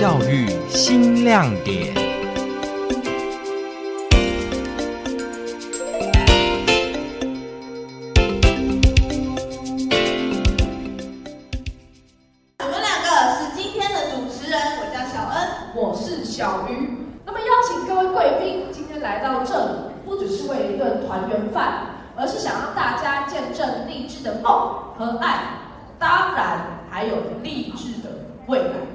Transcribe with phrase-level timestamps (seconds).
[0.00, 1.94] 教育新亮点。
[12.56, 16.96] 我们两个是今天的主持人，我叫小恩，我是小鱼。
[17.26, 19.72] 那么邀请各位贵宾今天来到这里，
[20.06, 24.50] 不只是为一顿团圆饭，而是想让大家见证励志的梦
[24.96, 25.40] 和爱，
[25.98, 28.08] 当然还有励志的
[28.46, 28.89] 未来。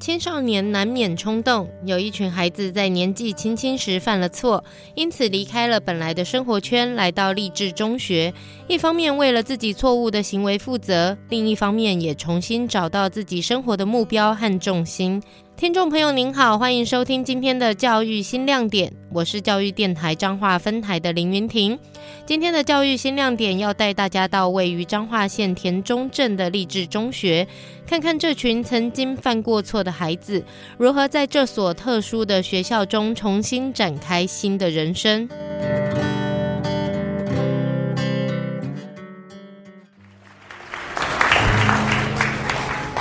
[0.00, 4.64] 青少年难免冲动，有一群孩子在年纪轻轻时犯了错，
[4.94, 8.32] 因此离开了本来的生活圈，来到励志中学。
[8.66, 15.22] 一方面为了自己错误的行为负责，另一方面也重新找到自己生活的目标和重心。
[15.60, 21.78] 听众朋友您好，欢迎收听今天的教育新亮点，我是教育电台彰化分台的林云婷。
[22.24, 27.46] 今天的教育新亮点要带大家到位于彰化县田中镇的励志中学，
[27.86, 30.42] 看看这群曾经犯过错的孩子，
[30.78, 35.28] 如何在这所特殊的学校中重新展开新的人生。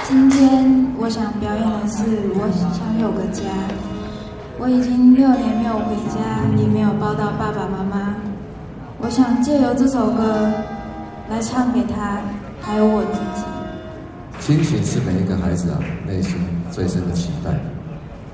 [0.09, 0.65] 今天
[0.97, 2.02] 我想表演的是
[2.33, 3.43] 《我想有个家》。
[4.57, 6.17] 我已经六年没有回家，
[6.57, 8.15] 也没有抱到爸爸妈妈。
[8.97, 10.49] 我想借由这首歌
[11.30, 12.17] 来唱给他，
[12.59, 13.45] 还有我自己。
[14.41, 17.53] 亲情是每一个孩子啊内心最深的期待。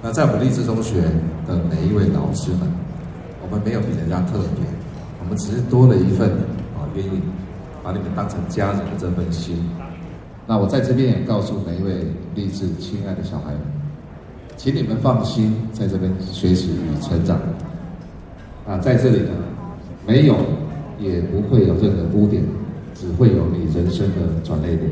[0.01, 1.01] 那在我们励志中学
[1.45, 2.71] 的每一位老师们，
[3.43, 4.63] 我们没有比人家特别，
[5.19, 6.29] 我们只是多了一份
[6.71, 7.19] 啊愿意
[7.83, 9.59] 把你们当成家人的这份心。
[10.47, 13.61] 那我在这边也告诉每一位励志亲爱的小孩们，
[14.55, 17.39] 请你们放心在这边学习与成长。
[18.67, 19.31] 啊，在这里呢，
[20.05, 20.35] 没有
[20.99, 22.43] 也不会有任何污点，
[22.93, 24.91] 只会有你人生的转捩点。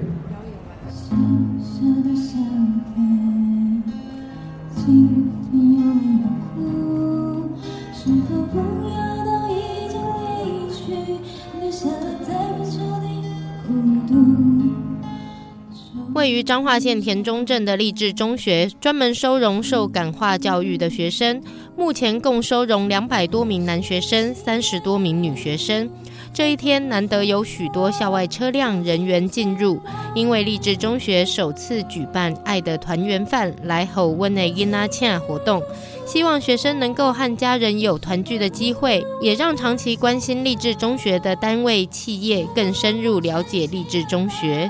[16.14, 21.42] 位于彰化县田中镇的励志中学，专门收容受感化教育的学生。
[21.76, 25.90] 目前共收容两百多名男学生，三十多名女学生。
[26.32, 29.80] 这一天难得有许多校外车辆人员进入，
[30.14, 35.64] 因为励志中学首次举办爱的团圆饭来吼温的伊拉恰活动，
[36.06, 44.70] 希望学生能够和家人有团聚的机会，也让长期关心励志中学的单位企业更深入了解励志中学。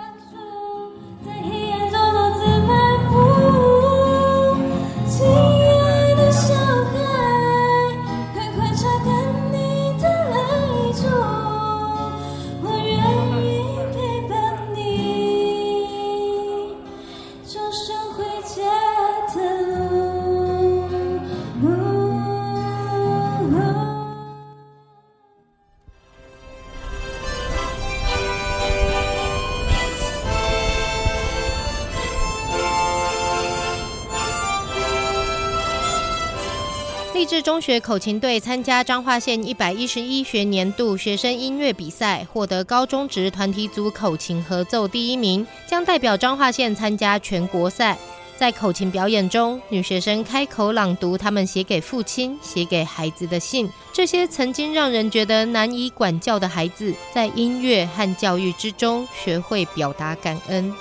[37.23, 47.97] 励志中学口琴队参加彰化县一百一十一学年度学生音乐比赛，获得高中职团体组口琴合奏第一名，将代表彰化县参加全国赛。
[48.35, 53.69] 在口琴表演中，女学生开口朗读他们写给父亲、写给孩子的信。
[53.93, 60.73] 这些曾经让人觉得难以管教的孩子，在音乐和教育之中学会表达感恩。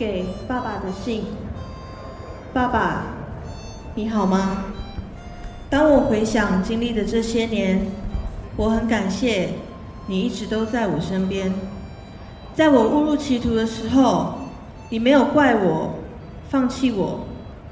[0.00, 1.24] 给爸爸的信，
[2.54, 3.02] 爸爸，
[3.94, 4.64] 你好吗？
[5.68, 7.84] 当我回想经历的这些年，
[8.56, 9.50] 我很感谢
[10.06, 11.52] 你一直都在我身边。
[12.54, 14.36] 在我误入歧途的时候，
[14.88, 15.90] 你没有怪我，
[16.48, 17.20] 放弃我，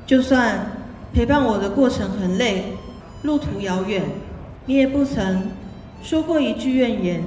[0.05, 0.67] 就算
[1.15, 2.77] 陪伴我的过程很累，
[3.23, 4.03] 路途遥远，
[4.67, 5.51] 你也不曾
[6.03, 7.25] 说过一句怨言。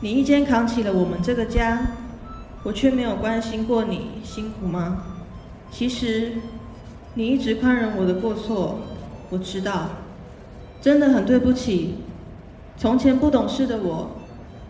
[0.00, 1.80] 你一肩扛起了我们这个家。
[2.62, 5.02] 我却没有关心过你辛苦吗？
[5.70, 6.32] 其实，
[7.14, 8.80] 你一直宽容我的过错，
[9.30, 9.88] 我知道，
[10.80, 11.94] 真的很对不起。
[12.76, 14.10] 从前不懂事的我，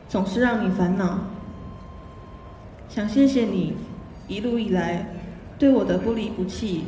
[0.08, 1.18] 总是让你烦恼。
[2.88, 3.74] 想谢谢你
[4.28, 5.14] 一路以来
[5.58, 6.84] 对我的不离不弃。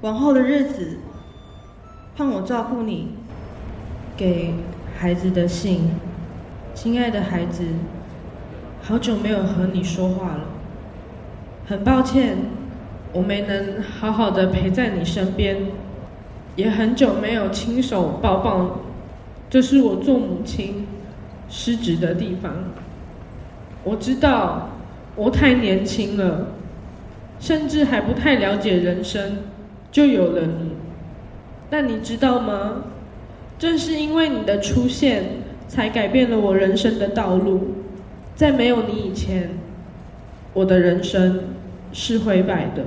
[0.00, 0.98] 往后的日子，
[2.16, 3.08] 盼我照顾你。
[4.16, 4.54] 给
[4.98, 5.90] 孩子的信，
[6.74, 7.64] 亲爱的孩子。
[8.88, 10.44] 好久没有和你说话了，
[11.66, 12.38] 很抱歉，
[13.12, 15.58] 我没能好好的陪在你身边，
[16.56, 18.70] 也很久没有亲手抱抱你。
[19.50, 20.86] 这是我做母亲
[21.50, 22.50] 失职的地方。
[23.84, 24.70] 我知道
[25.16, 26.46] 我太年轻了，
[27.38, 29.36] 甚至还不太了解人生，
[29.92, 30.70] 就有了你。
[31.68, 32.84] 但你知道吗？
[33.58, 35.24] 正是因为你的出现，
[35.68, 37.74] 才改变了我人生的道路。
[38.38, 39.50] 在没有你以前，
[40.54, 41.40] 我的人生
[41.92, 42.84] 是灰白的。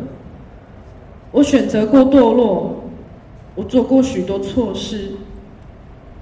[1.29, 2.81] 我选择过堕落，
[3.55, 5.11] 我做过许多错事，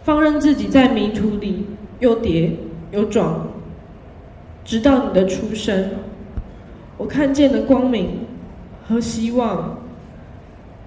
[0.01, 1.63] 放任自己在迷途里
[1.99, 2.51] 又跌
[2.91, 3.47] 又撞，
[4.65, 5.91] 直到你的出生，
[6.97, 8.09] 我看见了光明
[8.87, 9.77] 和希望，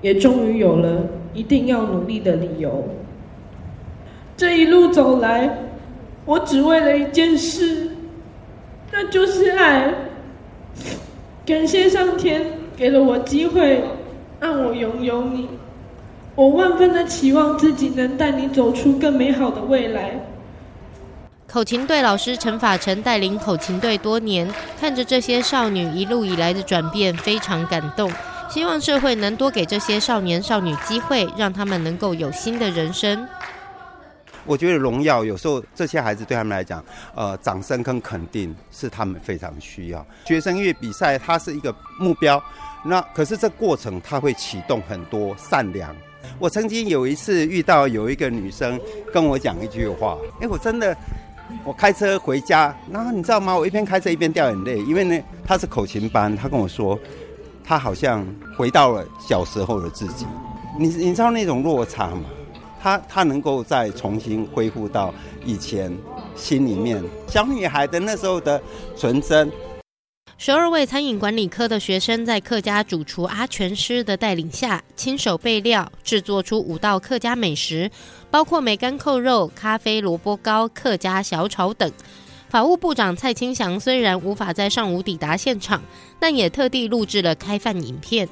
[0.00, 2.88] 也终于有了一定要努力的理由。
[4.36, 5.58] 这一路走来，
[6.24, 7.88] 我只为了一件事。
[8.92, 9.92] 那就是爱。
[11.46, 12.44] 感谢上天
[12.76, 13.82] 给了我机会，
[14.38, 15.48] 让我拥有你。
[16.34, 20.12] 我万分的期望自己能带你走出更美好的未来。
[21.46, 24.48] 口琴队老师陈法成带领口琴队多年，
[24.80, 28.10] 看着这些少女一路以来的转变，非常感动。
[28.48, 33.26] 希望社会能多给这些少年少女机会，让他们能够有新的人生。
[34.44, 36.84] 我觉得荣耀有时候这些孩子对他们来讲，
[37.14, 40.04] 呃，掌声跟肯定是他们非常需要。
[40.26, 42.42] 学生音乐比赛它是一个目标，
[42.84, 45.94] 那可是这过程它会启动很多善良。
[46.38, 48.80] 我曾经有一次遇到有一个女生
[49.12, 50.96] 跟我讲一句话，哎，我真的，
[51.64, 53.56] 我开车回家，然后你知道吗？
[53.56, 56.98] 我一边开车一边掉眼泪，因为呢，她是口琴班，她跟我说，
[57.64, 58.24] 她好像
[58.56, 60.26] 回到了小时候的自己。
[60.78, 62.24] 你你知道那种落差吗？
[62.82, 65.14] 他他能够再重新恢复到
[65.44, 65.96] 以前
[66.34, 68.60] 心里面小女孩的那时候的
[68.96, 69.50] 纯真。
[70.36, 77.88] 十二位餐饮管理科的学生在客家主厨阿全师的带领下，亲手备料制作出五道客家美食，
[78.28, 81.88] 包括梅干扣肉、咖啡萝卜糕、客家小炒等。
[82.48, 85.80] 法务部长蔡清祥虽然无法在上午抵达现场，
[86.18, 88.28] 但也特地录制了开饭影片。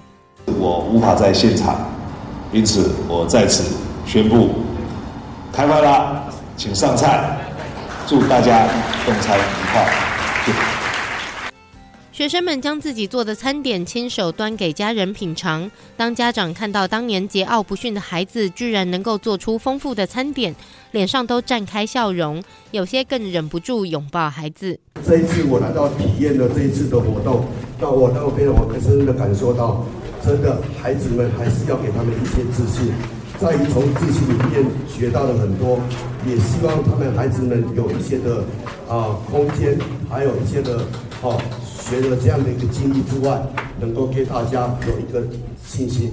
[0.58, 1.88] 我无法在现场，
[2.52, 3.72] 因此我在此。
[4.12, 4.48] 宣布
[5.52, 6.24] 开饭啦，
[6.56, 7.38] 请上菜，
[8.08, 8.66] 祝大家
[9.06, 9.88] 用餐愉快。
[12.10, 15.70] 学生们将自己做的餐点亲手端给家人品尝。
[15.96, 20.52] 当家长看到当年桀骜不驯的孩子居然能够做出丰富的餐点，
[20.90, 22.42] 脸上都绽开笑容，
[22.72, 24.76] 有些更忍不住拥抱孩子。
[25.06, 27.44] 这一次我来到体验了这一次的活动，
[27.78, 29.86] 那我那边我深深的感受到，
[30.20, 32.92] 真的孩子们还是要给他们一些自信。
[33.40, 35.80] 在于从自己里面学到了很多，
[36.26, 38.44] 也希望他们孩子们有一些的
[38.86, 39.78] 啊空间，
[40.10, 40.86] 还有一些的
[41.22, 43.40] 哦学了这样的一个经历之外，
[43.80, 45.26] 能够给大家有一个
[45.64, 46.12] 信心。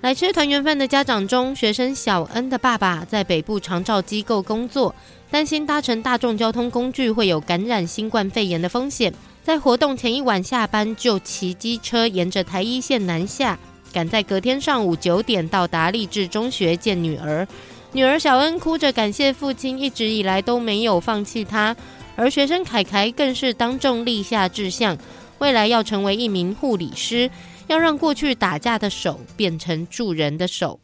[0.00, 4.94] 来吃团圆饭的家长中，学生小恩的爸爸在北部长照机构工作，
[5.30, 9.12] 担心搭乘大众交通工具会有感染新冠肺炎的风险，
[9.44, 13.58] 在活动前一晚下班就骑机车沿着台一线南下。
[13.92, 17.46] 赶在隔天上午九点到达励志中学见女儿，
[17.92, 21.76] 女儿小恩哭着感谢父亲一直以来都没有放弃她，
[22.16, 24.96] 而学生凯凯更是当众立下志向，
[25.38, 27.30] 未来要成为一名护理师，
[27.66, 30.80] 要让过去打架的手变成助人的手。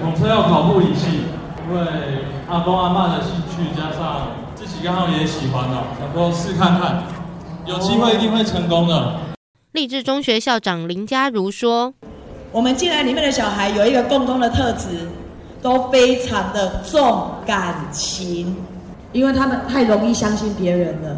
[0.00, 1.06] 统称要考护理系，
[1.68, 1.80] 因为
[2.48, 7.02] 阿公阿妈的兴趣加上自己刚好也喜欢的，想说试看看，
[7.66, 9.18] 有机会一定会成功的。
[9.72, 11.92] 励志中学校长林佳如说。
[12.52, 14.88] 我们进来里面的小孩有一个共同的特质，
[15.60, 18.56] 都非常的重感情，
[19.12, 21.16] 因为他们太容易相信别人了，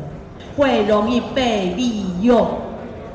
[0.57, 2.49] 会容易被利用，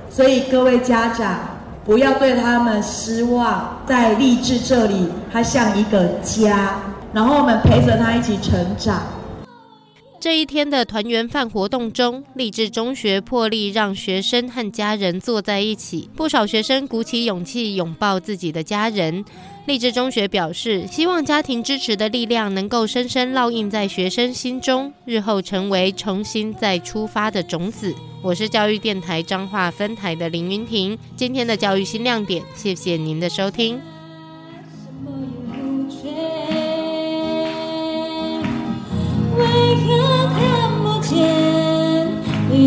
[0.09, 1.39] 所以各位家长
[1.83, 6.75] 不要对他们失望，在励志这里，他像一个家，
[7.11, 9.01] 然后我们陪着他一起成长。
[10.23, 19.25] 这一天的团圆饭活动中，立志中学破例让学生和家人坐在一起，不少学生鼓起勇气拥抱自己的家人。
[19.65, 27.93] 立志中学表示，希望家庭支持的力量能够深深烙印在学生心中，日后成为重新再出发的种子。
[28.21, 33.77] 我是教育电台彰化分台的林云婷，今天的教育新亮点，谢谢您的收听。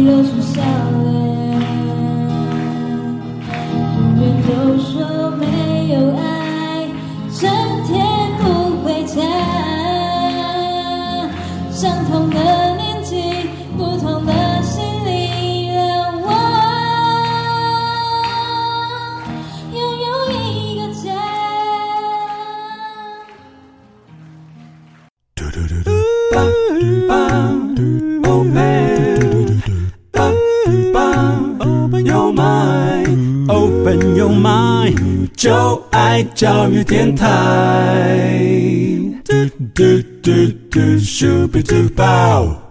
[0.03, 0.61] 露出笑
[1.03, 1.07] 脸
[3.97, 4.49] 永远都
[4.79, 5.45] 说没
[5.93, 6.21] 有爱
[7.39, 7.49] 整
[7.87, 7.95] 天
[8.39, 8.43] 不
[8.85, 9.17] 回家
[11.71, 12.37] 相同的
[12.77, 16.29] 年纪不同的心灵让我
[19.73, 21.05] 拥有一个家。
[25.35, 25.91] 嘟嘟嘟嘟
[26.33, 26.37] 嘟
[26.81, 27.96] 嘟嘟嘟
[34.17, 37.29] 用 my 宇宙爱教育电台
[39.23, 39.35] 嘟
[39.75, 40.31] 嘟嘟
[40.71, 42.66] 嘟，shopee do bow。